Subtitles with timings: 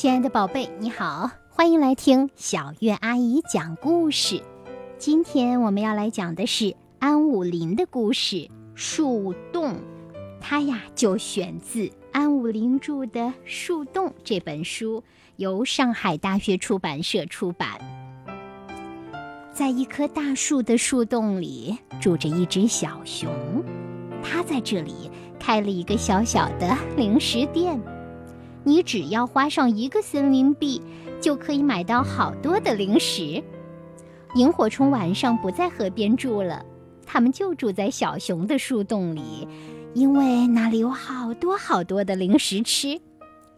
[0.00, 4.42] 亲爱的宝贝，你好，欢迎来听小月阿姨讲故事。
[4.96, 8.36] 今天我们要来讲的是安武林的故事
[8.74, 9.74] 《树洞》，
[10.40, 15.04] 它呀就选自安武林著的《树洞》这本书，
[15.36, 17.68] 由上海大学出版社出版。
[19.52, 23.30] 在一棵大树的树洞里，住着一只小熊，
[24.22, 27.78] 它在这里开了一个小小的零食店。
[28.64, 30.82] 你只要花上一个森林币，
[31.20, 33.42] 就可以买到好多的零食。
[34.34, 36.64] 萤火虫晚上不在河边住了，
[37.06, 39.48] 它们就住在小熊的树洞里，
[39.94, 43.00] 因为那里有好多好多的零食吃。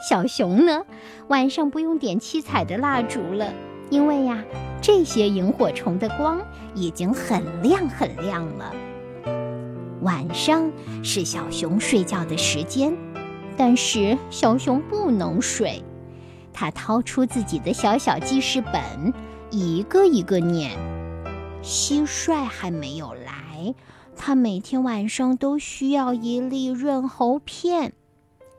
[0.09, 0.83] 小熊呢，
[1.29, 3.53] 晚上不用点七彩的蜡烛了，
[3.91, 4.43] 因为呀，
[4.81, 6.41] 这些萤火虫的光
[6.75, 8.73] 已经很亮很亮了。
[10.01, 10.69] 晚上
[11.05, 12.97] 是小熊睡觉的时间。
[13.57, 15.83] 但是小熊不能睡，
[16.53, 19.13] 他掏出自己的小小记事本，
[19.51, 20.79] 一个一个念。
[21.63, 23.75] 蟋蟀还没有来，
[24.17, 27.93] 他每天晚上都需要一粒润喉片。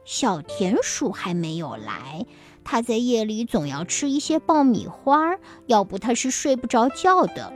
[0.06, 2.26] 小田鼠还没有来，
[2.64, 7.54] 它在夜里总要吃一些爆米花，要不它是睡不着觉的。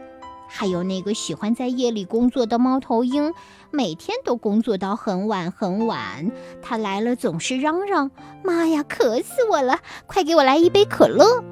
[0.48, 3.34] 还有那个喜欢在夜里工作的猫头鹰，
[3.70, 6.32] 每天都工作到很晚很晚。
[6.62, 8.10] 他来了总是嚷嚷
[8.44, 9.80] ：“妈呀，渴死我了！
[10.08, 11.44] 快给我来一杯可乐！”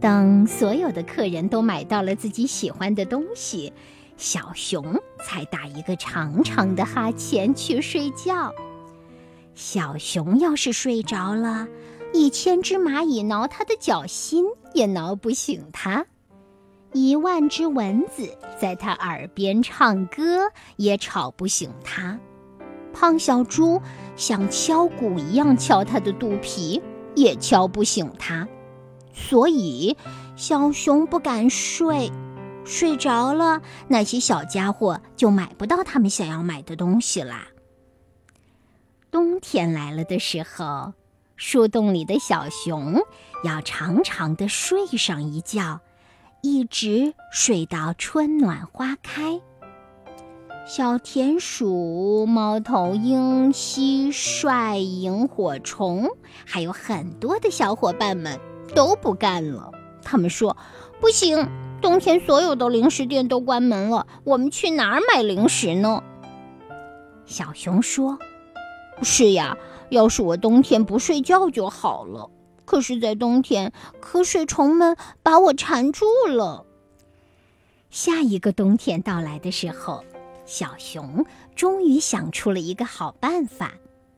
[0.00, 3.70] 等所有的客人都买到了自己喜欢的东西，
[4.16, 8.52] 小熊才打一个长长的哈欠去睡觉。
[9.54, 11.68] 小熊要是睡着了，
[12.14, 16.06] 一千只蚂蚁挠它的脚心也挠不醒它。
[16.92, 22.18] 一万只蚊子在他耳边唱歌，也吵不醒他。
[22.92, 23.80] 胖小猪
[24.16, 26.82] 像敲鼓一样敲他的肚皮，
[27.14, 28.46] 也敲不醒他。
[29.12, 29.96] 所以，
[30.36, 32.10] 小熊不敢睡。
[32.64, 37.48] 睡着了，那些小家伙就买不到他们想要买的东西啦。
[39.10, 40.92] 冬天来了的时候，
[41.36, 43.00] 树洞里的小熊
[43.44, 45.80] 要长长的睡上一觉。
[46.42, 49.40] 一直睡到春暖花开。
[50.66, 56.08] 小田鼠、猫头鹰、蟋蟀、萤火虫，
[56.46, 58.38] 还有很多的小伙伴们
[58.74, 59.70] 都不干了。
[60.02, 60.56] 他们说
[61.00, 61.48] ：“不行，
[61.82, 66.02] 冬天所有的零食店都关门了，我们去哪儿买零食呢？”
[67.26, 68.18] 小熊说
[69.02, 69.56] ：“是呀，
[69.90, 72.30] 要是我冬天不睡觉就好了。”
[72.70, 76.64] 可是，在冬天，瞌睡虫们把我缠住了。
[77.90, 80.04] 下一个冬天到来的时候，
[80.46, 81.26] 小熊
[81.56, 83.72] 终于想出了一个好办法。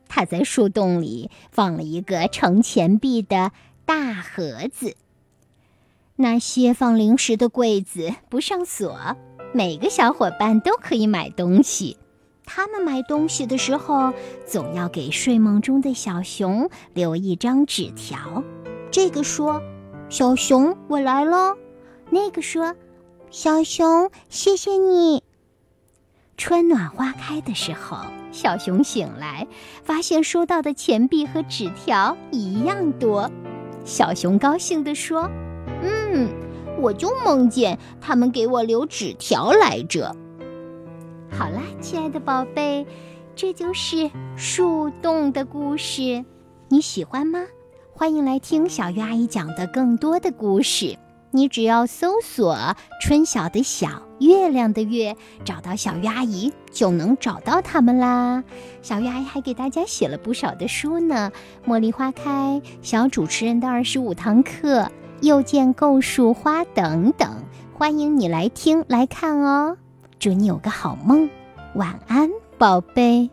[0.07, 3.51] 他在树洞里放了一个盛钱币的
[3.85, 4.95] 大盒子。
[6.15, 9.17] 那些放零食的柜子不上锁，
[9.51, 11.97] 每个小伙伴都可以买东西。
[12.55, 14.13] 他们买东西的时候，
[14.45, 18.43] 总要给睡梦中的小熊留一张纸条。
[18.91, 19.59] 这个说
[20.07, 21.57] ：“小熊，我来了。”
[22.11, 22.75] 那个说
[23.31, 25.23] ：“小熊，谢谢你。”
[26.37, 27.97] 春暖花开的时候，
[28.31, 29.47] 小熊醒来，
[29.83, 33.31] 发现收到的钱币和纸条一样多。
[33.83, 35.27] 小熊高兴地说
[35.81, 36.29] ：“嗯，
[36.79, 40.15] 我就梦见他们给我留纸条来着。”
[41.35, 42.85] 好啦，亲爱的宝贝，
[43.35, 46.23] 这就是树洞的故事，
[46.69, 47.39] 你喜欢吗？
[47.91, 50.95] 欢迎来听小鱼阿姨讲的更多的故事。
[51.31, 52.55] 你只要搜索
[53.01, 58.43] “春晓的晓，月亮的月”，找到小鱼阿姨就能找到他们啦。
[58.83, 61.31] 小鱼阿姨还给大家写了不少的书呢，
[61.67, 64.87] 《茉莉花开》、小主持人的二十五堂课、
[65.21, 67.43] 又见构树花等等，
[67.73, 69.77] 欢迎你来听来看哦。
[70.19, 71.29] 祝你有个好梦，
[71.75, 73.29] 晚安，宝贝。